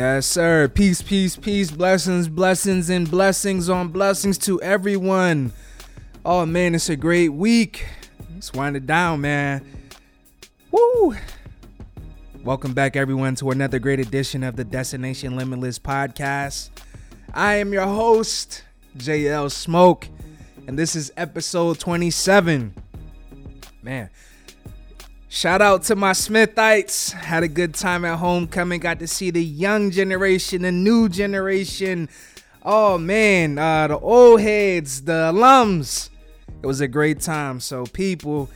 Yes, 0.00 0.24
sir. 0.24 0.66
Peace, 0.66 1.02
peace, 1.02 1.36
peace. 1.36 1.70
Blessings, 1.70 2.26
blessings, 2.26 2.88
and 2.88 3.10
blessings 3.10 3.68
on 3.68 3.88
blessings 3.88 4.38
to 4.38 4.58
everyone. 4.62 5.52
Oh, 6.24 6.46
man, 6.46 6.74
it's 6.74 6.88
a 6.88 6.96
great 6.96 7.34
week. 7.34 7.86
Let's 8.32 8.50
wind 8.54 8.78
it 8.78 8.86
down, 8.86 9.20
man. 9.20 9.62
Woo! 10.70 11.14
Welcome 12.42 12.72
back, 12.72 12.96
everyone, 12.96 13.34
to 13.34 13.50
another 13.50 13.78
great 13.78 14.00
edition 14.00 14.42
of 14.42 14.56
the 14.56 14.64
Destination 14.64 15.36
Limitless 15.36 15.78
podcast. 15.78 16.70
I 17.34 17.56
am 17.56 17.70
your 17.70 17.84
host, 17.84 18.64
JL 18.96 19.52
Smoke, 19.52 20.08
and 20.66 20.78
this 20.78 20.96
is 20.96 21.12
episode 21.18 21.78
27. 21.78 22.72
Man, 23.82 24.08
Shout 25.32 25.62
out 25.62 25.84
to 25.84 25.94
my 25.94 26.10
Smithites. 26.10 27.12
Had 27.12 27.44
a 27.44 27.48
good 27.48 27.72
time 27.72 28.04
at 28.04 28.18
homecoming. 28.18 28.80
Got 28.80 28.98
to 28.98 29.06
see 29.06 29.30
the 29.30 29.42
young 29.42 29.92
generation, 29.92 30.62
the 30.62 30.72
new 30.72 31.08
generation. 31.08 32.08
Oh 32.64 32.98
man, 32.98 33.56
uh, 33.56 33.86
the 33.86 33.98
old 34.00 34.40
heads, 34.40 35.02
the 35.02 35.30
alums. 35.32 36.10
It 36.60 36.66
was 36.66 36.80
a 36.80 36.88
great 36.88 37.20
time. 37.20 37.60
So, 37.60 37.84
people, 37.84 38.50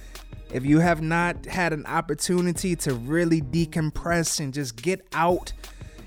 if 0.52 0.66
you 0.66 0.80
have 0.80 1.00
not 1.00 1.47
had 1.47 1.73
an 1.73 1.87
opportunity 1.87 2.75
to 2.75 2.95
really 2.95 3.41
decompress 3.41 4.41
and 4.41 4.53
just 4.53 4.75
get 4.75 5.06
out 5.12 5.53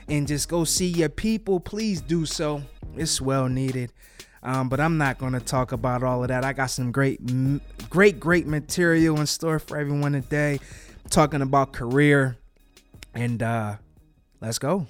and 0.10 0.28
just 0.28 0.50
go 0.50 0.66
see 0.66 0.88
your 0.88 1.08
people, 1.08 1.62
please 1.62 2.02
do 2.02 2.26
so. 2.26 2.62
It's 2.98 3.22
well 3.22 3.48
needed. 3.48 3.94
Um, 4.44 4.70
but 4.70 4.80
I'm 4.80 4.98
not 4.98 5.18
going 5.18 5.34
to 5.34 5.40
talk 5.40 5.72
about 5.72 6.04
all 6.04 6.22
of 6.22 6.28
that. 6.30 6.46
I 6.46 6.54
got 6.54 6.68
some 6.68 6.92
great, 6.92 7.20
great, 7.90 8.20
great 8.20 8.48
material 8.48 9.20
in 9.20 9.26
store 9.26 9.60
for 9.60 9.78
everyone 9.78 10.14
today. 10.14 10.60
talking 11.10 11.42
about 11.42 11.72
career, 11.72 12.38
and 13.14 13.42
uh, 13.42 13.76
let's 14.42 14.60
go. 14.60 14.88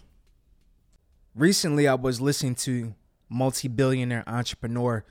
Recently, 1.36 1.88
I 1.88 1.96
was 1.96 2.20
listening 2.20 2.56
to 2.56 2.96
multi-billionaire 3.30 4.24
entrepreneur 4.28 5.06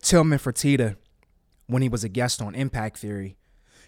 Tillman 0.00 0.38
Fertitta 0.38 0.96
when 1.66 1.82
he 1.82 1.88
was 1.88 2.04
a 2.04 2.08
guest 2.08 2.40
on 2.42 2.54
Impact 2.54 2.98
Theory, 2.98 3.36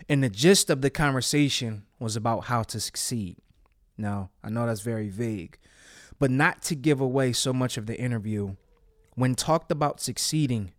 and 0.08 0.22
the 0.22 0.28
gist 0.28 0.70
of 0.70 0.82
the 0.82 0.90
conversation 0.90 1.84
was 1.98 2.16
about 2.16 2.44
how 2.44 2.62
to 2.64 2.80
succeed. 2.80 3.36
Now, 3.96 4.30
I 4.42 4.50
know 4.50 4.66
that's 4.66 4.80
very 4.80 5.08
vague, 5.08 5.58
but 6.18 6.30
not 6.30 6.62
to 6.62 6.74
give 6.74 7.00
away 7.00 7.32
so 7.32 7.52
much 7.52 7.76
of 7.76 7.86
the 7.86 7.98
interview 7.98 8.56
when 9.16 9.34
talked 9.34 9.72
about 9.72 10.00
succeeding, 10.00 10.72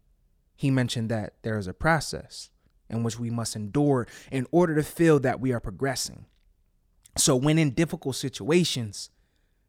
he 0.55 0.71
mentioned 0.71 1.09
that 1.09 1.33
there 1.41 1.57
is 1.57 1.67
a 1.67 1.73
process 1.73 2.49
in 2.89 3.03
which 3.03 3.19
we 3.19 3.29
must 3.29 3.55
endure 3.55 4.07
in 4.31 4.47
order 4.51 4.75
to 4.75 4.83
feel 4.83 5.19
that 5.19 5.41
we 5.41 5.51
are 5.51 5.59
progressing. 5.59 6.25
So, 7.17 7.35
when 7.35 7.57
in 7.57 7.71
difficult 7.71 8.15
situations, 8.15 9.09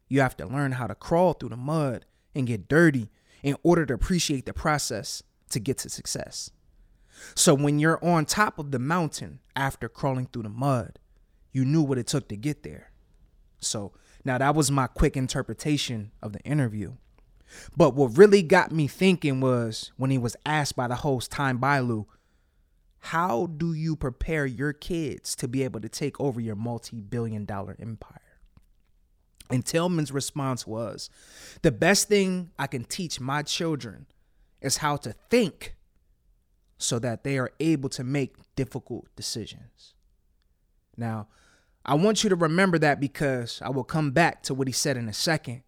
you 0.07 0.21
have 0.21 0.37
to 0.37 0.45
learn 0.45 0.73
how 0.73 0.87
to 0.87 0.95
crawl 0.95 1.33
through 1.33 1.49
the 1.49 1.57
mud 1.57 2.05
and 2.35 2.47
get 2.47 2.67
dirty 2.67 3.09
in 3.43 3.55
order 3.63 3.85
to 3.87 3.93
appreciate 3.93 4.45
the 4.45 4.53
process 4.53 5.23
to 5.49 5.59
get 5.59 5.79
to 5.79 5.89
success. 5.89 6.51
So, 7.35 7.55
when 7.55 7.79
you're 7.79 8.03
on 8.05 8.25
top 8.25 8.59
of 8.59 8.71
the 8.71 8.79
mountain 8.79 9.39
after 9.55 9.89
crawling 9.89 10.27
through 10.27 10.43
the 10.43 10.49
mud, 10.49 10.99
you 11.51 11.65
knew 11.65 11.81
what 11.81 11.97
it 11.97 12.07
took 12.07 12.29
to 12.29 12.37
get 12.37 12.61
there. 12.61 12.91
So, 13.59 13.93
now 14.23 14.37
that 14.37 14.53
was 14.53 14.69
my 14.69 14.85
quick 14.85 15.17
interpretation 15.17 16.11
of 16.21 16.33
the 16.33 16.41
interview. 16.41 16.93
But 17.75 17.95
what 17.95 18.17
really 18.17 18.41
got 18.41 18.71
me 18.71 18.87
thinking 18.87 19.41
was 19.41 19.91
when 19.97 20.11
he 20.11 20.17
was 20.17 20.35
asked 20.45 20.75
by 20.75 20.87
the 20.87 20.95
host, 20.95 21.31
Tom 21.31 21.59
Bilyeu, 21.59 22.05
how 22.99 23.47
do 23.47 23.73
you 23.73 23.95
prepare 23.95 24.45
your 24.45 24.73
kids 24.73 25.35
to 25.37 25.47
be 25.47 25.63
able 25.63 25.79
to 25.81 25.89
take 25.89 26.19
over 26.19 26.39
your 26.39 26.55
multi 26.55 26.99
billion 27.01 27.45
dollar 27.45 27.75
empire? 27.79 28.21
And 29.49 29.65
Tillman's 29.65 30.11
response 30.11 30.67
was 30.67 31.09
the 31.63 31.71
best 31.71 32.07
thing 32.07 32.51
I 32.59 32.67
can 32.67 32.83
teach 32.83 33.19
my 33.19 33.41
children 33.41 34.05
is 34.61 34.77
how 34.77 34.97
to 34.97 35.13
think 35.29 35.75
so 36.77 36.99
that 36.99 37.23
they 37.23 37.37
are 37.37 37.51
able 37.59 37.89
to 37.89 38.03
make 38.03 38.35
difficult 38.55 39.07
decisions. 39.15 39.95
Now, 40.95 41.27
I 41.85 41.95
want 41.95 42.23
you 42.23 42.29
to 42.29 42.35
remember 42.35 42.77
that 42.79 42.99
because 42.99 43.61
I 43.63 43.69
will 43.69 43.83
come 43.83 44.11
back 44.11 44.43
to 44.43 44.53
what 44.53 44.67
he 44.67 44.73
said 44.73 44.97
in 44.97 45.09
a 45.09 45.13
second. 45.13 45.63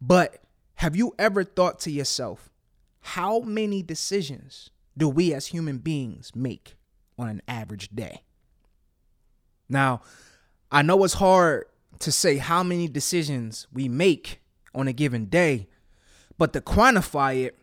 But 0.00 0.41
have 0.82 0.96
you 0.96 1.14
ever 1.16 1.44
thought 1.44 1.78
to 1.78 1.92
yourself, 1.92 2.50
how 3.02 3.38
many 3.38 3.84
decisions 3.84 4.70
do 4.98 5.08
we 5.08 5.32
as 5.32 5.46
human 5.46 5.78
beings 5.78 6.32
make 6.34 6.74
on 7.16 7.28
an 7.28 7.40
average 7.46 7.90
day? 7.90 8.22
Now, 9.68 10.02
I 10.72 10.82
know 10.82 11.04
it's 11.04 11.14
hard 11.14 11.66
to 12.00 12.10
say 12.10 12.38
how 12.38 12.64
many 12.64 12.88
decisions 12.88 13.68
we 13.72 13.88
make 13.88 14.40
on 14.74 14.88
a 14.88 14.92
given 14.92 15.26
day, 15.26 15.68
but 16.36 16.52
to 16.52 16.60
quantify 16.60 17.44
it, 17.44 17.56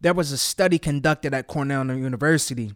there 0.00 0.14
was 0.14 0.30
a 0.30 0.38
study 0.38 0.78
conducted 0.78 1.34
at 1.34 1.48
Cornell 1.48 1.84
University. 1.86 2.72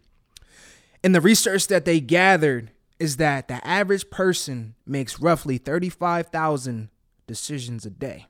And 1.05 1.15
the 1.15 1.21
research 1.21 1.67
that 1.67 1.85
they 1.85 2.01
gathered 2.01 2.71
is 2.99 3.15
that 3.15 3.47
the 3.47 3.65
average 3.65 4.09
person 4.09 4.75
makes 4.85 5.21
roughly 5.21 5.57
35,000 5.57 6.89
decisions 7.27 7.85
a 7.85 7.89
day. 7.89 8.25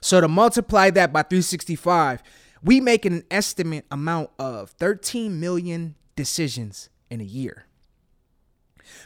So 0.00 0.20
to 0.20 0.28
multiply 0.28 0.90
that 0.90 1.12
by 1.12 1.22
365, 1.22 2.22
we 2.62 2.80
make 2.80 3.04
an 3.04 3.24
estimate 3.30 3.84
amount 3.90 4.30
of 4.38 4.70
13 4.70 5.38
million 5.38 5.94
decisions 6.14 6.88
in 7.10 7.20
a 7.20 7.24
year. 7.24 7.66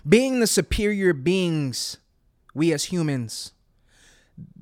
Being 0.09 0.41
the 0.41 0.47
superior 0.47 1.12
beings, 1.12 1.98
we 2.54 2.72
as 2.72 2.84
humans, 2.84 3.53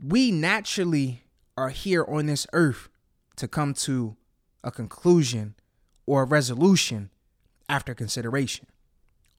we 0.03 0.31
naturally 0.31 1.25
are 1.57 1.71
here 1.71 2.05
on 2.05 2.27
this 2.27 2.47
earth 2.53 2.89
to 3.37 3.49
come 3.49 3.75
to 3.75 4.17
a 4.65 4.71
conclusion 4.71 5.55
or 6.07 6.23
a 6.23 6.27
resolution 6.27 7.11
after 7.69 7.95
consideration. 7.95 8.67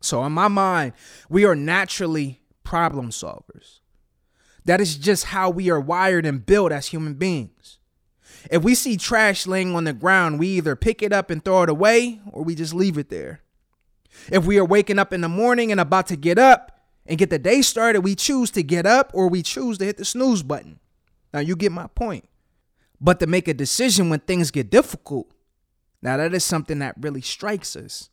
So, 0.02 0.24
in 0.24 0.32
my 0.32 0.48
mind, 0.48 0.94
we 1.28 1.44
are 1.46 1.56
naturally 1.56 2.42
problem 2.64 3.10
solvers. 3.10 3.80
That 4.70 4.82
is 4.82 4.98
just 4.98 5.26
how 5.26 5.50
we 5.50 5.72
are 5.72 5.80
wired 5.80 6.28
and 6.28 6.46
built 6.46 6.72
as 6.72 6.86
human 6.86 7.16
beings. 7.16 7.80
If 8.52 8.62
we 8.62 8.76
see 8.76 8.98
trash 8.98 9.48
laying 9.48 9.74
on 9.76 9.86
the 9.86 9.94
ground, 9.94 10.38
we 10.38 10.46
either 10.50 10.76
pick 10.76 11.02
it 11.02 11.12
up 11.12 11.32
and 11.32 11.44
throw 11.44 11.64
it 11.64 11.70
away 11.70 12.22
or 12.32 12.44
we 12.44 12.54
just 12.54 12.76
leave 12.76 12.96
it 12.96 13.10
there. 13.10 13.42
If 14.32 14.46
we 14.46 14.60
are 14.60 14.64
waking 14.64 15.00
up 15.00 15.12
in 15.12 15.22
the 15.22 15.28
morning 15.28 15.72
and 15.72 15.82
about 15.82 16.06
to 16.10 16.16
get 16.16 16.38
up 16.38 16.84
and 17.08 17.18
get 17.18 17.32
the 17.32 17.40
day 17.40 17.64
started, 17.64 18.02
we 18.02 18.14
choose 18.14 18.52
to 18.52 18.62
get 18.62 18.86
up 18.86 19.10
or 19.16 19.28
we 19.28 19.42
choose 19.42 19.80
to 19.80 19.86
hit 19.86 19.98
the 19.98 20.06
snooze 20.06 20.44
button. 20.44 20.80
Now, 21.34 21.40
you 21.40 21.56
get 21.56 21.72
my 21.72 21.88
point. 21.88 22.30
But 23.02 23.20
to 23.22 23.26
make 23.26 23.48
a 23.48 23.56
decision 23.56 24.12
when 24.12 24.20
things 24.20 24.52
get 24.52 24.70
difficult, 24.70 25.32
now 26.04 26.18
that 26.18 26.32
is 26.36 26.46
something 26.46 26.78
that 26.78 26.94
really 27.02 27.22
strikes 27.22 27.76
us. 27.76 28.12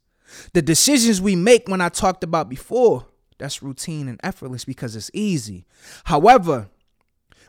The 0.54 0.62
decisions 0.62 1.20
we 1.20 1.36
make 1.36 1.68
when 1.68 1.82
I 1.82 1.90
talked 1.90 2.24
about 2.24 2.48
before, 2.48 3.04
that's 3.38 3.62
routine 3.62 4.08
and 4.08 4.20
effortless 4.22 4.64
because 4.64 4.96
it's 4.96 5.10
easy. 5.12 5.66
However, 6.04 6.68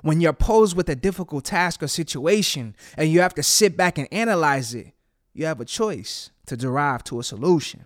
when 0.01 0.21
you're 0.21 0.33
posed 0.33 0.75
with 0.75 0.89
a 0.89 0.95
difficult 0.95 1.45
task 1.45 1.81
or 1.81 1.87
situation 1.87 2.75
and 2.95 3.09
you 3.09 3.21
have 3.21 3.33
to 3.35 3.43
sit 3.43 3.75
back 3.75 3.97
and 3.97 4.07
analyze 4.11 4.73
it, 4.73 4.93
you 5.33 5.45
have 5.45 5.61
a 5.61 5.65
choice 5.65 6.31
to 6.45 6.57
derive 6.57 7.03
to 7.05 7.19
a 7.19 7.23
solution. 7.23 7.85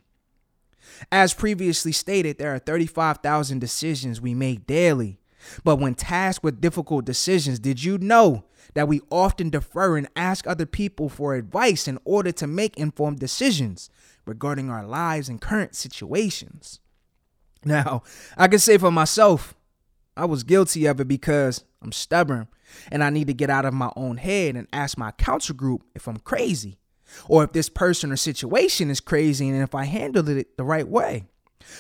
As 1.12 1.34
previously 1.34 1.92
stated, 1.92 2.38
there 2.38 2.54
are 2.54 2.60
35,000 2.60 3.60
decisions 3.60 4.22
we 4.22 4.34
make 4.34 4.68
daily. 4.68 5.20
But 5.64 5.78
when 5.78 5.96
tasked 5.96 6.44
with 6.44 6.62
difficult 6.62 7.06
decisions, 7.06 7.60
did 7.60 7.84
you 7.84 7.98
know 7.98 8.46
that 8.74 8.88
we 8.88 9.02
often 9.10 9.50
defer 9.50 9.98
and 9.98 10.08
ask 10.16 10.46
other 10.46 10.66
people 10.66 11.10
for 11.10 11.36
advice 11.36 11.88
in 11.88 11.98
order 12.06 12.32
to 12.34 12.48
make 12.48 12.78
informed 12.78 13.20
decisions 13.20 13.90
regarding 14.26 14.70
our 14.70 14.86
lives 14.86 15.30
and 15.30 15.42
current 15.42 15.76
situations? 15.76 16.80
Now, 17.64 18.04
I 18.38 18.48
can 18.48 18.60
say 18.60 18.78
for 18.78 18.92
myself, 18.92 19.54
I 20.18 20.26
was 20.26 20.44
guilty 20.44 20.86
of 20.86 21.00
it 21.00 21.08
because 21.08 21.64
I'm 21.82 21.92
stubborn 21.92 22.48
and 22.92 23.04
I 23.04 23.10
need 23.10 23.28
to 23.28 23.34
get 23.34 23.50
out 23.50 23.66
of 23.66 23.74
my 23.74 23.92
own 23.96 24.18
head 24.18 24.56
and 24.56 24.68
ask 24.74 24.98
my 24.98 25.12
counsel 25.12 25.56
group 25.56 25.84
if 25.96 26.08
I'm 26.08 26.18
crazy 26.18 26.78
or 27.28 27.44
if 27.44 27.54
this 27.54 27.70
person 27.70 28.12
or 28.12 28.18
situation 28.18 28.90
is 28.90 29.00
crazy 29.00 29.50
and 29.50 29.62
if 29.62 29.76
I 29.76 29.86
handled 29.86 30.30
it 30.30 30.58
the 30.58 30.64
right 30.64 30.88
way. 30.88 31.26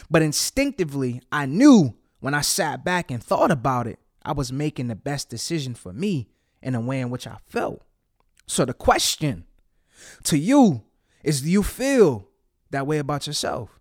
But 0.09 0.21
instinctively, 0.21 1.21
I 1.31 1.45
knew 1.45 1.95
when 2.19 2.33
I 2.33 2.41
sat 2.41 2.85
back 2.85 3.11
and 3.11 3.23
thought 3.23 3.51
about 3.51 3.87
it, 3.87 3.99
I 4.23 4.33
was 4.33 4.51
making 4.51 4.87
the 4.87 4.95
best 4.95 5.29
decision 5.29 5.73
for 5.73 5.91
me 5.91 6.29
in 6.61 6.75
a 6.75 6.81
way 6.81 6.99
in 7.01 7.09
which 7.09 7.25
I 7.25 7.37
felt. 7.47 7.81
So 8.45 8.65
the 8.65 8.73
question 8.73 9.45
to 10.23 10.37
you 10.37 10.83
is 11.23 11.41
do 11.41 11.49
you 11.49 11.63
feel 11.63 12.27
that 12.69 12.85
way 12.85 12.99
about 12.99 13.27
yourself? 13.27 13.79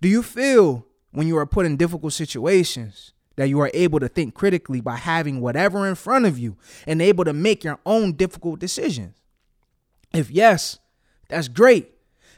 Do 0.00 0.08
you 0.08 0.22
feel 0.22 0.86
when 1.12 1.26
you 1.26 1.36
are 1.36 1.46
put 1.46 1.66
in 1.66 1.76
difficult 1.76 2.12
situations 2.12 3.12
that 3.36 3.48
you 3.48 3.60
are 3.60 3.70
able 3.72 4.00
to 4.00 4.08
think 4.08 4.34
critically 4.34 4.80
by 4.80 4.96
having 4.96 5.40
whatever 5.40 5.86
in 5.86 5.94
front 5.94 6.26
of 6.26 6.38
you 6.38 6.56
and 6.86 7.00
able 7.00 7.24
to 7.24 7.32
make 7.32 7.64
your 7.64 7.78
own 7.86 8.12
difficult 8.12 8.58
decisions? 8.58 9.14
If 10.12 10.30
yes, 10.30 10.78
that's 11.28 11.48
great. 11.48 11.90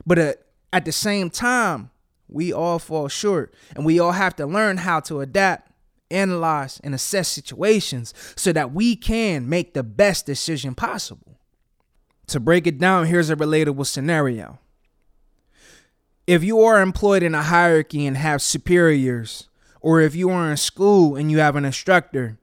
But 0.07 0.19
uh, 0.19 0.33
at 0.73 0.85
the 0.85 0.93
same 0.93 1.31
time, 1.31 1.91
we 2.29 2.53
all 2.53 2.79
fall 2.79 3.09
short 3.09 3.55
and 3.75 3.85
we 3.85 3.99
all 3.99 4.13
have 4.13 4.37
to 4.37 4.47
learn 4.47 4.79
how 4.79 5.01
to 5.01 5.21
adapt 5.21 5.71
analyze, 6.15 6.81
and 6.83 6.95
assess 6.95 7.29
situations 7.29 8.15
so 8.37 8.53
that 8.53 8.73
we 8.73 8.97
can 8.97 9.49
make 9.49 9.75
the 9.75 9.83
best 9.83 10.27
decision 10.27 10.75
possible. 10.75 11.39
To 12.29 12.41
break 12.41 12.67
it 12.67 12.79
down, 12.79 13.07
here's 13.07 13.31
a 13.31 13.37
relatable 13.37 13.87
scenario. 13.87 14.59
If 16.27 16.43
you 16.43 16.63
are 16.63 16.81
employed 16.81 17.23
in 17.23 17.35
a 17.35 17.43
hierarchy 17.43 18.07
and 18.07 18.17
have 18.17 18.41
superiors, 18.41 19.51
or 19.83 20.01
if 20.01 20.15
you 20.15 20.31
are 20.31 20.51
in 20.51 20.57
school 20.57 21.17
and 21.17 21.31
you 21.31 21.39
have 21.39 21.55
an 21.55 21.67
instructor, 21.67 22.39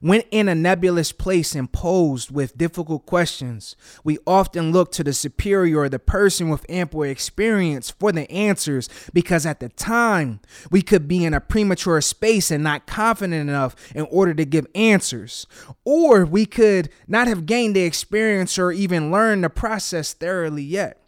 when 0.00 0.22
in 0.30 0.48
a 0.48 0.54
nebulous 0.54 1.12
place 1.12 1.54
and 1.54 1.70
posed 1.70 2.30
with 2.30 2.56
difficult 2.56 3.04
questions, 3.04 3.76
we 4.02 4.16
often 4.26 4.72
look 4.72 4.92
to 4.92 5.04
the 5.04 5.12
superior 5.12 5.80
or 5.80 5.88
the 5.90 5.98
person 5.98 6.48
with 6.48 6.64
ample 6.70 7.02
experience 7.02 7.90
for 7.90 8.12
the 8.12 8.30
answers 8.32 8.88
because 9.12 9.44
at 9.44 9.60
the 9.60 9.68
time 9.68 10.40
we 10.70 10.80
could 10.80 11.06
be 11.06 11.22
in 11.22 11.34
a 11.34 11.40
premature 11.40 12.00
space 12.00 12.50
and 12.50 12.64
not 12.64 12.86
confident 12.86 13.46
enough 13.48 13.76
in 13.94 14.06
order 14.10 14.32
to 14.32 14.46
give 14.46 14.66
answers. 14.74 15.46
Or 15.84 16.24
we 16.24 16.46
could 16.46 16.88
not 17.06 17.28
have 17.28 17.44
gained 17.44 17.76
the 17.76 17.82
experience 17.82 18.58
or 18.58 18.72
even 18.72 19.12
learned 19.12 19.44
the 19.44 19.50
process 19.50 20.14
thoroughly 20.14 20.62
yet. 20.62 21.01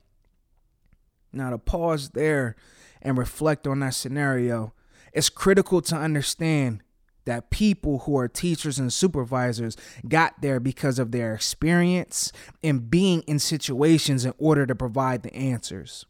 Now, 1.35 1.51
to 1.51 1.59
pause 1.59 2.11
there 2.11 2.57
and 3.03 3.19
reflect 3.19 3.67
on 3.67 3.81
that 3.81 3.95
scenario, 3.95 4.73
it's 5.13 5.29
critical 5.29 5.81
to 5.83 5.97
understand 5.97 6.83
that 7.25 7.51
people 7.51 8.01
who 8.01 8.17
are 8.19 8.29
teachers 8.29 8.79
and 8.79 8.93
supervisors 8.93 9.77
got 10.07 10.41
there 10.41 10.61
because 10.61 10.99
of 10.99 11.11
their 11.11 11.35
experience 11.35 12.33
and 12.63 12.91
being 12.91 13.23
in 13.23 13.39
situations 13.39 14.25
in 14.25 14.35
order 14.39 14.67
to 14.67 14.75
provide 14.75 15.23
the 15.23 15.35
answers. 15.35 16.05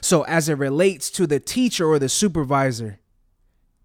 So, 0.00 0.22
as 0.22 0.48
it 0.48 0.58
relates 0.58 1.10
to 1.12 1.26
the 1.26 1.38
teacher 1.38 1.86
or 1.86 2.00
the 2.00 2.08
supervisor, 2.08 2.98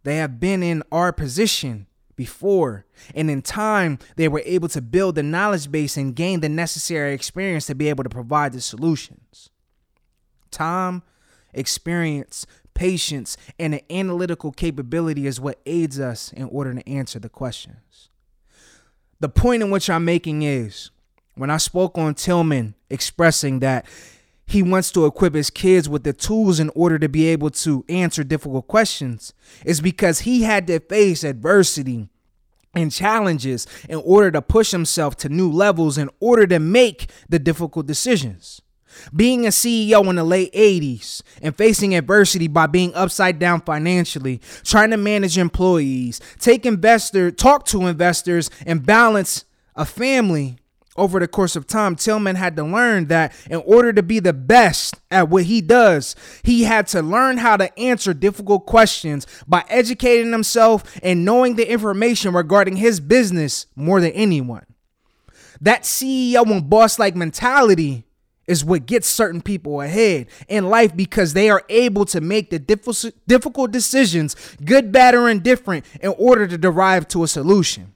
they 0.03 0.17
have 0.17 0.39
been 0.39 0.63
in 0.63 0.81
our 0.91 1.13
position 1.13 1.87
before, 2.15 2.85
and 3.13 3.29
in 3.29 3.41
time, 3.41 3.99
they 4.15 4.27
were 4.27 4.41
able 4.45 4.69
to 4.69 4.81
build 4.81 5.15
the 5.15 5.23
knowledge 5.23 5.71
base 5.71 5.97
and 5.97 6.15
gain 6.15 6.39
the 6.39 6.49
necessary 6.49 7.13
experience 7.13 7.67
to 7.67 7.75
be 7.75 7.89
able 7.89 8.03
to 8.03 8.09
provide 8.09 8.53
the 8.53 8.61
solutions. 8.61 9.49
Time, 10.53 11.03
experience, 11.53 12.45
patience, 12.73 13.35
and 13.59 13.73
an 13.73 13.81
analytical 13.89 14.51
capability 14.51 15.27
is 15.27 15.41
what 15.41 15.59
aids 15.65 15.99
us 15.99 16.31
in 16.31 16.45
order 16.45 16.73
to 16.73 16.89
answer 16.89 17.19
the 17.19 17.29
questions. 17.29 18.09
The 19.19 19.29
point 19.29 19.63
in 19.63 19.69
which 19.69 19.89
I'm 19.89 20.05
making 20.05 20.43
is 20.43 20.91
when 21.35 21.49
I 21.49 21.57
spoke 21.57 21.97
on 21.97 22.15
Tillman 22.15 22.75
expressing 22.89 23.59
that 23.59 23.85
he 24.45 24.61
wants 24.61 24.91
to 24.91 25.05
equip 25.05 25.33
his 25.33 25.49
kids 25.49 25.87
with 25.87 26.03
the 26.03 26.13
tools 26.13 26.59
in 26.59 26.69
order 26.75 26.99
to 26.99 27.09
be 27.09 27.27
able 27.27 27.49
to 27.49 27.85
answer 27.89 28.23
difficult 28.23 28.67
questions, 28.67 29.33
is 29.65 29.81
because 29.81 30.19
he 30.19 30.43
had 30.43 30.67
to 30.67 30.79
face 30.79 31.23
adversity 31.23 32.09
and 32.75 32.91
challenges 32.91 33.65
in 33.87 33.97
order 33.97 34.31
to 34.31 34.41
push 34.41 34.71
himself 34.71 35.15
to 35.17 35.29
new 35.29 35.49
levels 35.49 35.97
in 35.97 36.09
order 36.19 36.45
to 36.47 36.59
make 36.59 37.09
the 37.29 37.39
difficult 37.39 37.85
decisions. 37.85 38.61
Being 39.15 39.45
a 39.45 39.49
CEO 39.49 40.07
in 40.09 40.15
the 40.15 40.23
late 40.23 40.53
80s 40.53 41.21
and 41.41 41.55
facing 41.55 41.95
adversity 41.95 42.47
by 42.47 42.67
being 42.67 42.93
upside 42.95 43.39
down 43.39 43.61
financially, 43.61 44.41
trying 44.63 44.91
to 44.91 44.97
manage 44.97 45.37
employees, 45.37 46.19
take 46.39 46.65
investor, 46.65 47.31
talk 47.31 47.65
to 47.67 47.87
investors, 47.87 48.49
and 48.65 48.85
balance 48.85 49.45
a 49.75 49.85
family 49.85 50.57
over 50.95 51.19
the 51.19 51.27
course 51.27 51.55
of 51.55 51.65
time, 51.65 51.95
Tillman 51.95 52.35
had 52.35 52.55
to 52.55 52.63
learn 52.63 53.07
that 53.07 53.33
in 53.49 53.61
order 53.65 53.91
to 53.93 54.03
be 54.03 54.19
the 54.19 54.33
best 54.33 54.99
at 55.09 55.29
what 55.29 55.45
he 55.45 55.61
does, 55.61 56.15
he 56.43 56.63
had 56.63 56.87
to 56.87 57.01
learn 57.01 57.37
how 57.37 57.57
to 57.57 57.79
answer 57.79 58.13
difficult 58.13 58.65
questions 58.65 59.25
by 59.47 59.63
educating 59.69 60.31
himself 60.31 60.83
and 61.01 61.25
knowing 61.25 61.55
the 61.55 61.69
information 61.69 62.33
regarding 62.33 62.75
his 62.75 62.99
business 62.99 63.65
more 63.75 64.01
than 64.01 64.11
anyone. 64.11 64.65
That 65.61 65.83
CEO 65.83 66.49
and 66.49 66.69
boss 66.69 66.99
like 66.99 67.15
mentality 67.15 68.03
is 68.47 68.65
what 68.65 68.85
gets 68.85 69.07
certain 69.07 69.41
people 69.41 69.81
ahead 69.81 70.27
in 70.47 70.69
life 70.69 70.95
because 70.95 71.33
they 71.33 71.49
are 71.49 71.63
able 71.69 72.05
to 72.05 72.19
make 72.19 72.49
the 72.49 72.59
difficult 72.59 73.71
decisions, 73.71 74.35
good, 74.63 74.91
bad, 74.91 75.15
or 75.15 75.29
indifferent, 75.29 75.85
in 76.01 76.13
order 76.17 76.47
to 76.47 76.57
derive 76.57 77.07
to 77.07 77.23
a 77.23 77.27
solution. 77.27 77.93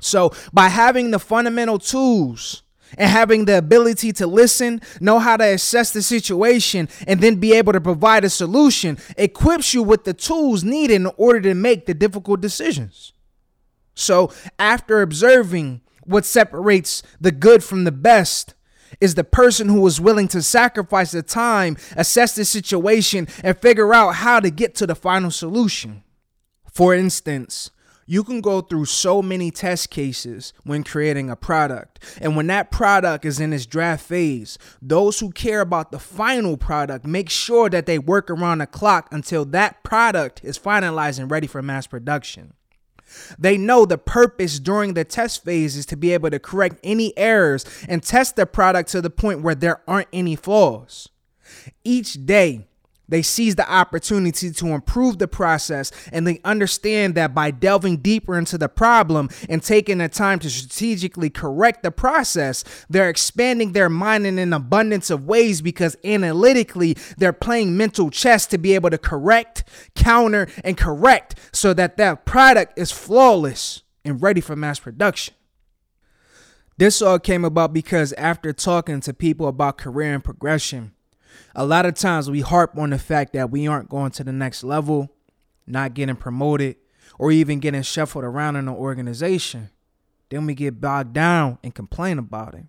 So, 0.00 0.32
by 0.52 0.68
having 0.68 1.10
the 1.10 1.18
fundamental 1.18 1.78
tools 1.78 2.62
and 2.96 3.10
having 3.10 3.46
the 3.46 3.58
ability 3.58 4.12
to 4.12 4.26
listen, 4.26 4.80
know 5.00 5.18
how 5.18 5.36
to 5.36 5.44
assess 5.44 5.90
the 5.90 6.02
situation, 6.02 6.88
and 7.06 7.20
then 7.20 7.36
be 7.36 7.52
able 7.54 7.72
to 7.72 7.80
provide 7.80 8.24
a 8.24 8.30
solution 8.30 8.98
equips 9.16 9.74
you 9.74 9.82
with 9.82 10.04
the 10.04 10.14
tools 10.14 10.62
needed 10.62 10.94
in 10.94 11.10
order 11.16 11.40
to 11.40 11.54
make 11.54 11.86
the 11.86 11.94
difficult 11.94 12.40
decisions. 12.40 13.12
So, 13.94 14.30
after 14.58 15.02
observing 15.02 15.80
what 16.04 16.24
separates 16.24 17.02
the 17.20 17.32
good 17.32 17.64
from 17.64 17.84
the 17.84 17.92
best, 17.92 18.54
is 19.00 19.14
the 19.14 19.24
person 19.24 19.68
who 19.68 19.86
is 19.86 20.00
willing 20.00 20.28
to 20.28 20.42
sacrifice 20.42 21.12
the 21.12 21.22
time, 21.22 21.76
assess 21.96 22.34
the 22.34 22.44
situation, 22.44 23.28
and 23.42 23.58
figure 23.58 23.92
out 23.94 24.16
how 24.16 24.40
to 24.40 24.50
get 24.50 24.74
to 24.76 24.86
the 24.86 24.94
final 24.94 25.30
solution. 25.30 26.02
For 26.72 26.94
instance, 26.94 27.70
you 28.06 28.22
can 28.22 28.40
go 28.40 28.60
through 28.60 28.84
so 28.84 29.20
many 29.20 29.50
test 29.50 29.90
cases 29.90 30.52
when 30.62 30.84
creating 30.84 31.28
a 31.28 31.36
product. 31.36 31.98
And 32.20 32.36
when 32.36 32.46
that 32.46 32.70
product 32.70 33.24
is 33.24 33.40
in 33.40 33.52
its 33.52 33.66
draft 33.66 34.06
phase, 34.06 34.58
those 34.80 35.18
who 35.18 35.30
care 35.32 35.60
about 35.60 35.90
the 35.90 35.98
final 35.98 36.56
product 36.56 37.04
make 37.04 37.28
sure 37.28 37.68
that 37.68 37.86
they 37.86 37.98
work 37.98 38.30
around 38.30 38.58
the 38.58 38.66
clock 38.66 39.08
until 39.10 39.44
that 39.46 39.82
product 39.82 40.40
is 40.44 40.58
finalized 40.58 41.18
and 41.18 41.30
ready 41.30 41.48
for 41.48 41.60
mass 41.62 41.86
production. 41.86 42.54
They 43.38 43.56
know 43.56 43.86
the 43.86 43.98
purpose 43.98 44.58
during 44.58 44.94
the 44.94 45.04
test 45.04 45.44
phase 45.44 45.76
is 45.76 45.86
to 45.86 45.96
be 45.96 46.12
able 46.12 46.30
to 46.30 46.38
correct 46.38 46.78
any 46.82 47.16
errors 47.16 47.64
and 47.88 48.02
test 48.02 48.36
the 48.36 48.46
product 48.46 48.90
to 48.90 49.00
the 49.00 49.10
point 49.10 49.42
where 49.42 49.54
there 49.54 49.82
aren't 49.88 50.08
any 50.12 50.36
flaws. 50.36 51.08
Each 51.84 52.26
day, 52.26 52.66
they 53.08 53.22
seize 53.22 53.54
the 53.56 53.70
opportunity 53.70 54.50
to 54.50 54.66
improve 54.68 55.18
the 55.18 55.28
process 55.28 55.92
and 56.12 56.26
they 56.26 56.40
understand 56.44 57.14
that 57.14 57.34
by 57.34 57.50
delving 57.50 57.98
deeper 57.98 58.36
into 58.36 58.58
the 58.58 58.68
problem 58.68 59.28
and 59.48 59.62
taking 59.62 59.98
the 59.98 60.08
time 60.08 60.38
to 60.40 60.50
strategically 60.50 61.30
correct 61.30 61.82
the 61.82 61.90
process, 61.90 62.64
they're 62.88 63.08
expanding 63.08 63.72
their 63.72 63.88
mind 63.88 64.26
in 64.26 64.38
an 64.38 64.52
abundance 64.52 65.10
of 65.10 65.26
ways 65.26 65.60
because 65.60 65.96
analytically 66.04 66.96
they're 67.16 67.32
playing 67.32 67.76
mental 67.76 68.10
chess 68.10 68.46
to 68.46 68.58
be 68.58 68.74
able 68.74 68.90
to 68.90 68.98
correct, 68.98 69.64
counter, 69.94 70.48
and 70.64 70.76
correct 70.76 71.38
so 71.52 71.72
that 71.72 71.96
that 71.96 72.24
product 72.24 72.78
is 72.78 72.90
flawless 72.90 73.82
and 74.04 74.22
ready 74.22 74.40
for 74.40 74.56
mass 74.56 74.78
production. 74.78 75.34
This 76.78 77.00
all 77.00 77.18
came 77.18 77.44
about 77.44 77.72
because 77.72 78.12
after 78.14 78.52
talking 78.52 79.00
to 79.00 79.14
people 79.14 79.48
about 79.48 79.78
career 79.78 80.12
and 80.12 80.22
progression, 80.22 80.92
a 81.54 81.64
lot 81.64 81.86
of 81.86 81.94
times 81.94 82.30
we 82.30 82.40
harp 82.40 82.76
on 82.78 82.90
the 82.90 82.98
fact 82.98 83.32
that 83.32 83.50
we 83.50 83.66
aren't 83.66 83.88
going 83.88 84.10
to 84.12 84.24
the 84.24 84.32
next 84.32 84.62
level, 84.64 85.10
not 85.66 85.94
getting 85.94 86.16
promoted, 86.16 86.76
or 87.18 87.32
even 87.32 87.60
getting 87.60 87.82
shuffled 87.82 88.24
around 88.24 88.56
in 88.56 88.68
an 88.68 88.74
organization. 88.74 89.70
Then 90.28 90.46
we 90.46 90.54
get 90.54 90.80
bogged 90.80 91.12
down 91.12 91.58
and 91.62 91.74
complain 91.74 92.18
about 92.18 92.54
it. 92.54 92.64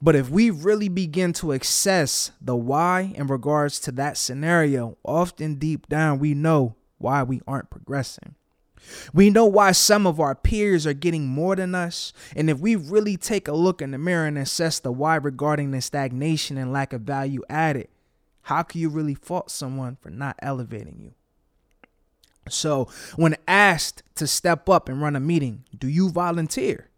But 0.00 0.16
if 0.16 0.28
we 0.28 0.50
really 0.50 0.88
begin 0.88 1.32
to 1.34 1.52
assess 1.52 2.32
the 2.40 2.56
why 2.56 3.12
in 3.14 3.26
regards 3.26 3.80
to 3.80 3.92
that 3.92 4.16
scenario, 4.16 4.98
often 5.04 5.56
deep 5.56 5.88
down 5.88 6.18
we 6.18 6.34
know 6.34 6.76
why 6.98 7.22
we 7.22 7.40
aren't 7.46 7.70
progressing. 7.70 8.34
We 9.12 9.30
know 9.30 9.46
why 9.46 9.72
some 9.72 10.06
of 10.06 10.20
our 10.20 10.34
peers 10.34 10.86
are 10.86 10.92
getting 10.92 11.26
more 11.26 11.56
than 11.56 11.74
us. 11.74 12.12
And 12.34 12.48
if 12.50 12.58
we 12.58 12.76
really 12.76 13.16
take 13.16 13.48
a 13.48 13.52
look 13.52 13.82
in 13.82 13.90
the 13.90 13.98
mirror 13.98 14.26
and 14.26 14.38
assess 14.38 14.78
the 14.78 14.92
why 14.92 15.16
regarding 15.16 15.70
the 15.70 15.80
stagnation 15.80 16.56
and 16.56 16.72
lack 16.72 16.92
of 16.92 17.02
value 17.02 17.42
added, 17.48 17.88
how 18.42 18.62
can 18.62 18.80
you 18.80 18.88
really 18.88 19.14
fault 19.14 19.50
someone 19.50 19.96
for 20.00 20.10
not 20.10 20.36
elevating 20.40 20.98
you? 21.00 21.12
So, 22.48 22.88
when 23.14 23.36
asked 23.46 24.02
to 24.16 24.26
step 24.26 24.68
up 24.68 24.88
and 24.88 25.00
run 25.00 25.14
a 25.14 25.20
meeting, 25.20 25.64
do 25.76 25.86
you 25.86 26.10
volunteer? 26.10 26.88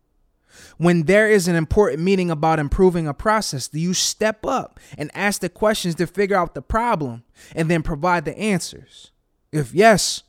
When 0.78 1.02
there 1.02 1.28
is 1.28 1.48
an 1.48 1.56
important 1.56 2.00
meeting 2.00 2.30
about 2.30 2.58
improving 2.58 3.06
a 3.06 3.12
process, 3.12 3.68
do 3.68 3.78
you 3.78 3.92
step 3.92 4.46
up 4.46 4.80
and 4.96 5.10
ask 5.12 5.40
the 5.40 5.48
questions 5.48 5.96
to 5.96 6.06
figure 6.06 6.36
out 6.36 6.54
the 6.54 6.62
problem 6.62 7.24
and 7.54 7.70
then 7.70 7.82
provide 7.82 8.24
the 8.24 8.38
answers? 8.38 9.10
If 9.52 9.74
yes, 9.74 10.22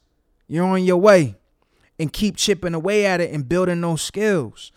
you're 0.47 0.65
on 0.65 0.83
your 0.83 0.97
way 0.97 1.35
and 1.99 2.11
keep 2.11 2.35
chipping 2.35 2.73
away 2.73 3.05
at 3.05 3.21
it 3.21 3.31
and 3.31 3.47
building 3.47 3.81
those 3.81 4.01
skills. 4.01 4.71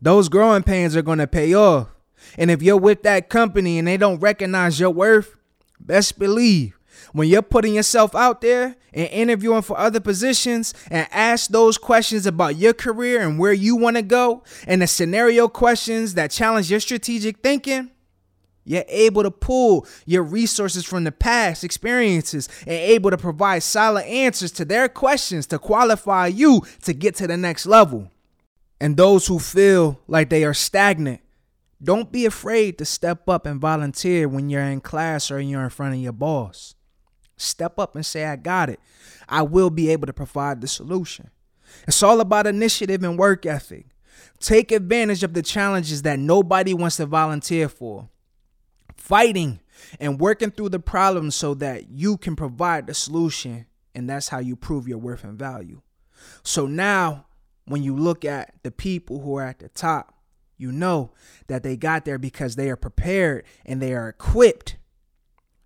Those 0.00 0.28
growing 0.28 0.62
pains 0.62 0.96
are 0.96 1.02
going 1.02 1.18
to 1.18 1.26
pay 1.26 1.54
off. 1.54 1.88
And 2.38 2.50
if 2.50 2.62
you're 2.62 2.76
with 2.76 3.02
that 3.02 3.28
company 3.28 3.78
and 3.78 3.86
they 3.88 3.96
don't 3.96 4.20
recognize 4.20 4.80
your 4.80 4.90
worth, 4.90 5.36
best 5.78 6.18
believe 6.18 6.76
when 7.12 7.28
you're 7.28 7.42
putting 7.42 7.74
yourself 7.74 8.14
out 8.14 8.40
there 8.40 8.76
and 8.92 9.08
interviewing 9.08 9.62
for 9.62 9.78
other 9.78 10.00
positions 10.00 10.74
and 10.90 11.08
ask 11.10 11.50
those 11.50 11.78
questions 11.78 12.26
about 12.26 12.56
your 12.56 12.72
career 12.72 13.20
and 13.20 13.38
where 13.38 13.52
you 13.52 13.76
want 13.76 13.96
to 13.96 14.02
go 14.02 14.42
and 14.66 14.82
the 14.82 14.86
scenario 14.86 15.48
questions 15.48 16.14
that 16.14 16.30
challenge 16.30 16.70
your 16.70 16.80
strategic 16.80 17.38
thinking, 17.38 17.90
You're 18.64 18.84
able 18.88 19.22
to 19.22 19.30
pull 19.30 19.86
your 20.06 20.22
resources 20.22 20.84
from 20.84 21.04
the 21.04 21.12
past 21.12 21.64
experiences 21.64 22.48
and 22.62 22.76
able 22.76 23.10
to 23.10 23.16
provide 23.16 23.62
solid 23.62 24.04
answers 24.04 24.52
to 24.52 24.64
their 24.64 24.88
questions 24.88 25.46
to 25.48 25.58
qualify 25.58 26.26
you 26.28 26.62
to 26.82 26.92
get 26.92 27.14
to 27.16 27.26
the 27.26 27.36
next 27.36 27.66
level. 27.66 28.10
And 28.80 28.96
those 28.96 29.26
who 29.26 29.38
feel 29.38 30.00
like 30.06 30.30
they 30.30 30.44
are 30.44 30.54
stagnant, 30.54 31.20
don't 31.82 32.12
be 32.12 32.26
afraid 32.26 32.76
to 32.78 32.84
step 32.84 33.28
up 33.28 33.46
and 33.46 33.60
volunteer 33.60 34.28
when 34.28 34.50
you're 34.50 34.62
in 34.62 34.80
class 34.80 35.30
or 35.30 35.40
you're 35.40 35.64
in 35.64 35.70
front 35.70 35.94
of 35.94 36.00
your 36.00 36.12
boss. 36.12 36.74
Step 37.36 37.78
up 37.78 37.96
and 37.96 38.04
say, 38.04 38.26
I 38.26 38.36
got 38.36 38.68
it. 38.68 38.78
I 39.28 39.42
will 39.42 39.70
be 39.70 39.90
able 39.90 40.06
to 40.06 40.12
provide 40.12 40.60
the 40.60 40.68
solution. 40.68 41.30
It's 41.88 42.02
all 42.02 42.20
about 42.20 42.46
initiative 42.46 43.02
and 43.02 43.18
work 43.18 43.46
ethic. 43.46 43.86
Take 44.40 44.72
advantage 44.72 45.22
of 45.22 45.32
the 45.32 45.42
challenges 45.42 46.02
that 46.02 46.18
nobody 46.18 46.74
wants 46.74 46.96
to 46.96 47.06
volunteer 47.06 47.68
for. 47.68 48.08
Fighting 49.00 49.60
and 49.98 50.20
working 50.20 50.50
through 50.50 50.68
the 50.68 50.78
problems 50.78 51.34
so 51.34 51.54
that 51.54 51.90
you 51.90 52.16
can 52.16 52.36
provide 52.36 52.86
the 52.86 52.94
solution. 52.94 53.66
And 53.94 54.08
that's 54.08 54.28
how 54.28 54.38
you 54.38 54.56
prove 54.56 54.86
your 54.86 54.98
worth 54.98 55.24
and 55.24 55.38
value. 55.38 55.80
So 56.42 56.66
now, 56.66 57.26
when 57.64 57.82
you 57.82 57.96
look 57.96 58.24
at 58.24 58.54
the 58.62 58.70
people 58.70 59.20
who 59.20 59.36
are 59.36 59.46
at 59.46 59.58
the 59.58 59.68
top, 59.68 60.14
you 60.58 60.70
know 60.70 61.12
that 61.46 61.62
they 61.62 61.76
got 61.76 62.04
there 62.04 62.18
because 62.18 62.56
they 62.56 62.68
are 62.68 62.76
prepared 62.76 63.44
and 63.64 63.80
they 63.80 63.94
are 63.94 64.08
equipped. 64.08 64.76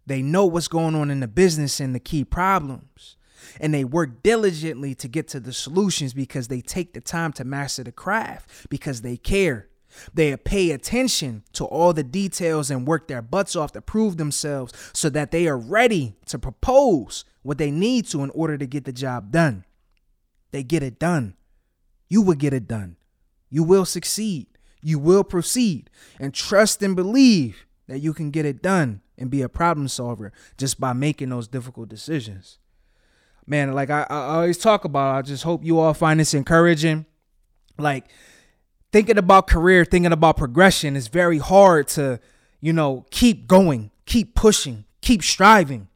They 0.07 0.23
know 0.23 0.47
what's 0.47 0.69
going 0.69 0.95
on 0.95 1.11
in 1.11 1.21
the 1.21 1.29
business 1.29 1.81
and 1.81 1.95
the 1.95 2.01
key 2.01 2.25
problems 2.25 3.17
and 3.61 3.73
they 3.73 3.85
work 3.85 4.23
diligently 4.23 4.95
to 4.97 5.09
get 5.09 5.29
to 5.29 5.41
the 5.41 5.53
solutions 5.53 6.15
because 6.15 6.49
they 6.49 6.61
take 6.61 6.95
the 6.95 7.01
time 7.01 7.33
to 7.35 7.45
master 7.45 7.85
the 7.85 7.93
craft 7.93 8.69
because 8.69 9.03
they 9.03 9.17
care. 9.17 9.69
They 10.13 10.37
pay 10.37 10.71
attention 10.71 11.45
to 11.55 11.65
all 11.65 11.93
the 11.93 12.03
details 12.03 12.71
and 12.71 12.87
work 12.87 13.09
their 13.09 13.23
butts 13.23 13.57
off 13.57 13.73
to 13.73 13.81
prove 13.81 14.17
themselves 14.17 14.73
so 14.93 15.09
that 15.11 15.31
they 15.31 15.47
are 15.47 15.59
ready 15.59 16.15
to 16.27 16.39
propose 16.39 17.25
what 17.43 17.59
they 17.59 17.71
need 17.71 18.07
to 18.07 18.23
in 18.23 18.31
order 18.31 18.57
to 18.59 18.67
get 18.67 18.85
the 18.85 18.93
job 18.93 19.31
done. 19.31 19.65
They 20.51 20.63
get 20.63 20.83
it 20.83 20.99
done. 20.99 21.35
You 22.09 22.23
will 22.23 22.35
get 22.35 22.53
it 22.53 22.69
done. 22.69 22.97
You 23.51 23.63
will 23.63 23.85
succeed. 23.85 24.47
You 24.83 24.99
will 24.99 25.25
proceed 25.25 25.91
and 26.19 26.35
trust 26.35 26.83
and 26.83 26.95
believe 26.95 27.67
that 27.87 28.01
you 28.01 28.13
can 28.13 28.31
get 28.31 28.47
it 28.47 28.63
done 28.63 29.01
and 29.17 29.31
be 29.31 29.43
a 29.43 29.49
problem 29.49 29.89
solver 29.89 30.33
just 30.59 30.79
by 30.79 30.93
making 30.93 31.31
those 31.31 31.49
difficult 31.49 31.89
decisions 31.89 32.59
man, 33.47 33.73
like 33.73 33.91
I, 33.91 34.07
I 34.09 34.37
always 34.37 34.59
talk 34.59 34.85
about, 34.85 35.17
I 35.17 35.23
just 35.23 35.45
hope 35.45 35.65
you 35.65 35.79
all 35.79 35.95
find 35.95 36.21
this 36.21 36.35
encouraging. 36.35 37.07
Like 37.79 38.07
thinking 38.95 39.19
about 39.19 39.49
career, 39.49 39.85
thinking 39.85 40.13
about 40.13 40.37
progression 40.37 40.95
is 40.95 41.09
very 41.09 41.39
hard 41.39 41.89
to, 41.89 42.21
you 42.61 42.73
know, 42.73 43.05
keep 43.11 43.49
going, 43.49 43.91
keep 44.07 44.37
pushing, 44.37 44.85
keep 45.01 45.21
striving. 45.21 45.89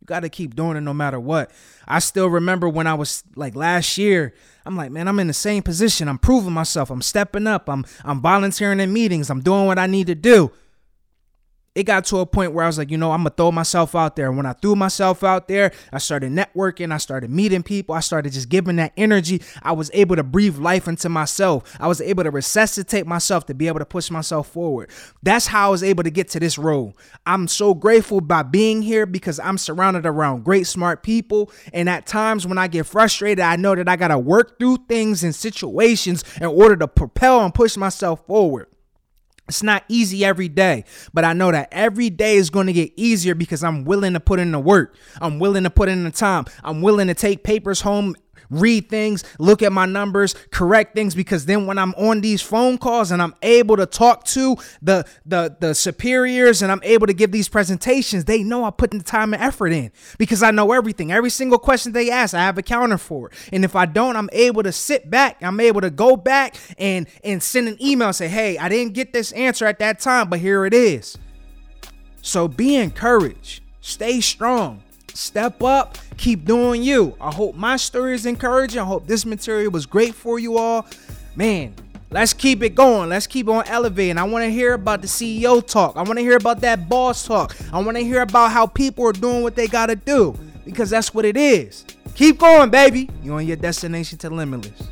You 0.00 0.06
got 0.06 0.20
to 0.20 0.30
keep 0.30 0.56
doing 0.56 0.78
it 0.78 0.80
no 0.80 0.94
matter 0.94 1.20
what. 1.20 1.50
I 1.86 1.98
still 1.98 2.28
remember 2.28 2.66
when 2.66 2.86
I 2.86 2.94
was 2.94 3.24
like 3.36 3.54
last 3.54 3.98
year, 3.98 4.32
I'm 4.64 4.74
like, 4.74 4.90
man, 4.90 5.06
I'm 5.06 5.20
in 5.20 5.26
the 5.26 5.34
same 5.34 5.62
position. 5.62 6.08
I'm 6.08 6.16
proving 6.16 6.54
myself. 6.54 6.88
I'm 6.88 7.02
stepping 7.02 7.46
up. 7.46 7.68
I'm 7.68 7.84
I'm 8.06 8.22
volunteering 8.22 8.80
in 8.80 8.90
meetings. 8.90 9.28
I'm 9.28 9.42
doing 9.42 9.66
what 9.66 9.78
I 9.78 9.86
need 9.86 10.06
to 10.06 10.14
do 10.14 10.50
it 11.74 11.84
got 11.84 12.04
to 12.06 12.18
a 12.18 12.26
point 12.26 12.52
where 12.52 12.64
I 12.64 12.68
was 12.68 12.78
like, 12.78 12.90
you 12.90 12.96
know, 12.96 13.10
I'm 13.10 13.20
gonna 13.20 13.30
throw 13.30 13.50
myself 13.50 13.96
out 13.96 14.14
there. 14.14 14.28
And 14.28 14.36
when 14.36 14.46
I 14.46 14.52
threw 14.52 14.76
myself 14.76 15.24
out 15.24 15.48
there, 15.48 15.72
I 15.92 15.98
started 15.98 16.30
networking, 16.30 16.92
I 16.92 16.98
started 16.98 17.30
meeting 17.30 17.64
people, 17.64 17.96
I 17.96 18.00
started 18.00 18.32
just 18.32 18.48
giving 18.48 18.76
that 18.76 18.92
energy. 18.96 19.42
I 19.62 19.72
was 19.72 19.90
able 19.92 20.14
to 20.16 20.22
breathe 20.22 20.56
life 20.56 20.86
into 20.86 21.08
myself. 21.08 21.76
I 21.80 21.88
was 21.88 22.00
able 22.00 22.22
to 22.22 22.30
resuscitate 22.30 23.06
myself 23.06 23.46
to 23.46 23.54
be 23.54 23.66
able 23.66 23.80
to 23.80 23.86
push 23.86 24.10
myself 24.10 24.48
forward. 24.48 24.90
That's 25.22 25.48
how 25.48 25.68
I 25.68 25.70
was 25.70 25.82
able 25.82 26.04
to 26.04 26.10
get 26.10 26.28
to 26.30 26.40
this 26.40 26.58
role. 26.58 26.96
I'm 27.26 27.48
so 27.48 27.74
grateful 27.74 28.20
by 28.20 28.44
being 28.44 28.82
here 28.82 29.04
because 29.04 29.40
I'm 29.40 29.58
surrounded 29.58 30.06
around 30.06 30.44
great, 30.44 30.68
smart 30.68 31.02
people. 31.02 31.50
And 31.72 31.88
at 31.88 32.06
times 32.06 32.46
when 32.46 32.58
I 32.58 32.68
get 32.68 32.86
frustrated, 32.86 33.40
I 33.40 33.56
know 33.56 33.74
that 33.74 33.88
I 33.88 33.96
gotta 33.96 34.18
work 34.18 34.60
through 34.60 34.78
things 34.88 35.24
and 35.24 35.34
situations 35.34 36.22
in 36.36 36.46
order 36.46 36.76
to 36.76 36.86
propel 36.86 37.44
and 37.44 37.52
push 37.52 37.76
myself 37.76 38.24
forward. 38.26 38.68
It's 39.48 39.62
not 39.62 39.84
easy 39.88 40.24
every 40.24 40.48
day, 40.48 40.84
but 41.12 41.24
I 41.24 41.34
know 41.34 41.52
that 41.52 41.68
every 41.70 42.08
day 42.08 42.36
is 42.36 42.48
going 42.48 42.66
to 42.66 42.72
get 42.72 42.92
easier 42.96 43.34
because 43.34 43.62
I'm 43.62 43.84
willing 43.84 44.14
to 44.14 44.20
put 44.20 44.40
in 44.40 44.52
the 44.52 44.58
work. 44.58 44.96
I'm 45.20 45.38
willing 45.38 45.64
to 45.64 45.70
put 45.70 45.90
in 45.90 46.04
the 46.04 46.10
time. 46.10 46.46
I'm 46.62 46.80
willing 46.80 47.08
to 47.08 47.14
take 47.14 47.44
papers 47.44 47.82
home 47.82 48.16
read 48.50 48.88
things, 48.88 49.24
look 49.38 49.62
at 49.62 49.72
my 49.72 49.86
numbers, 49.86 50.34
correct 50.50 50.94
things 50.94 51.14
because 51.14 51.46
then 51.46 51.66
when 51.66 51.78
I'm 51.78 51.94
on 51.94 52.20
these 52.20 52.42
phone 52.42 52.78
calls 52.78 53.10
and 53.10 53.20
I'm 53.20 53.34
able 53.42 53.76
to 53.76 53.86
talk 53.86 54.24
to 54.24 54.56
the 54.82 55.04
the 55.26 55.56
the 55.58 55.74
superiors 55.74 56.62
and 56.62 56.70
I'm 56.70 56.80
able 56.82 57.06
to 57.06 57.14
give 57.14 57.32
these 57.32 57.48
presentations, 57.48 58.24
they 58.24 58.42
know 58.42 58.64
I 58.64 58.70
put 58.70 58.90
the 58.90 59.02
time 59.02 59.34
and 59.34 59.42
effort 59.42 59.68
in 59.68 59.90
because 60.18 60.42
I 60.42 60.50
know 60.50 60.72
everything. 60.72 61.12
Every 61.12 61.30
single 61.30 61.58
question 61.58 61.92
they 61.92 62.10
ask, 62.10 62.34
I 62.34 62.40
have 62.40 62.58
a 62.58 62.62
counter 62.62 62.98
for. 62.98 63.28
it. 63.28 63.34
And 63.52 63.64
if 63.64 63.74
I 63.74 63.86
don't, 63.86 64.16
I'm 64.16 64.30
able 64.32 64.62
to 64.62 64.72
sit 64.72 65.10
back, 65.10 65.38
I'm 65.42 65.60
able 65.60 65.80
to 65.80 65.90
go 65.90 66.16
back 66.16 66.56
and 66.78 67.06
and 67.22 67.42
send 67.42 67.68
an 67.68 67.76
email 67.82 68.08
and 68.08 68.16
say, 68.16 68.28
"Hey, 68.28 68.58
I 68.58 68.68
didn't 68.68 68.94
get 68.94 69.12
this 69.12 69.32
answer 69.32 69.66
at 69.66 69.78
that 69.80 69.98
time, 70.00 70.28
but 70.28 70.38
here 70.38 70.64
it 70.64 70.74
is." 70.74 71.18
So 72.22 72.48
be 72.48 72.76
encouraged. 72.76 73.62
Stay 73.80 74.20
strong. 74.20 74.83
Step 75.14 75.62
up, 75.62 75.96
keep 76.16 76.44
doing 76.44 76.82
you. 76.82 77.16
I 77.20 77.32
hope 77.32 77.54
my 77.54 77.76
story 77.76 78.14
is 78.14 78.26
encouraging. 78.26 78.80
I 78.80 78.84
hope 78.84 79.06
this 79.06 79.24
material 79.24 79.70
was 79.70 79.86
great 79.86 80.12
for 80.12 80.40
you 80.40 80.58
all. 80.58 80.86
Man, 81.36 81.72
let's 82.10 82.32
keep 82.32 82.64
it 82.64 82.74
going. 82.74 83.10
Let's 83.10 83.28
keep 83.28 83.48
on 83.48 83.64
elevating. 83.68 84.18
I 84.18 84.24
want 84.24 84.44
to 84.44 84.50
hear 84.50 84.74
about 84.74 85.02
the 85.02 85.06
CEO 85.06 85.64
talk. 85.64 85.96
I 85.96 86.02
want 86.02 86.18
to 86.18 86.22
hear 86.22 86.36
about 86.36 86.60
that 86.62 86.88
boss 86.88 87.24
talk. 87.24 87.56
I 87.72 87.80
want 87.80 87.96
to 87.96 88.02
hear 88.02 88.22
about 88.22 88.50
how 88.50 88.66
people 88.66 89.06
are 89.06 89.12
doing 89.12 89.44
what 89.44 89.54
they 89.54 89.68
got 89.68 89.86
to 89.86 89.94
do 89.94 90.36
because 90.64 90.90
that's 90.90 91.14
what 91.14 91.24
it 91.24 91.36
is. 91.36 91.84
Keep 92.16 92.40
going, 92.40 92.70
baby. 92.70 93.08
You're 93.22 93.36
on 93.36 93.46
your 93.46 93.56
destination 93.56 94.18
to 94.18 94.30
limitless. 94.30 94.88